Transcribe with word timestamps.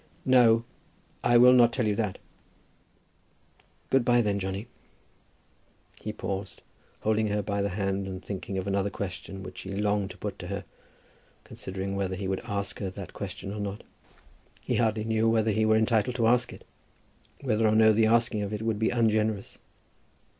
"No; 0.25 0.63
I 1.23 1.37
will 1.37 1.53
not 1.53 1.71
tell 1.71 1.85
you 1.85 1.93
that." 1.95 2.17
"Good 3.91 4.03
by, 4.03 4.21
then, 4.23 4.39
Johnny." 4.39 4.65
He 6.01 6.11
paused, 6.11 6.63
holding 7.01 7.27
her 7.27 7.43
by 7.43 7.61
the 7.61 7.69
hand 7.69 8.07
and 8.07 8.19
thinking 8.25 8.57
of 8.57 8.65
another 8.65 8.89
question 8.89 9.43
which 9.43 9.61
he 9.61 9.69
longed 9.73 10.09
to 10.09 10.17
put 10.17 10.39
to 10.39 10.47
her, 10.47 10.65
considering 11.43 11.95
whether 11.95 12.15
he 12.15 12.27
would 12.27 12.41
ask 12.45 12.79
her 12.79 12.89
that 12.89 13.13
question 13.13 13.53
or 13.53 13.59
not. 13.59 13.83
He 14.61 14.77
hardly 14.77 15.03
knew 15.03 15.29
whether 15.29 15.51
he 15.51 15.65
were 15.67 15.75
entitled 15.75 16.15
to 16.15 16.25
ask 16.25 16.51
it; 16.51 16.65
whether 17.41 17.67
or 17.67 17.75
no 17.75 17.93
the 17.93 18.07
asking 18.07 18.41
of 18.41 18.51
it 18.53 18.63
would 18.63 18.79
be 18.79 18.89
ungenerous. 18.89 19.59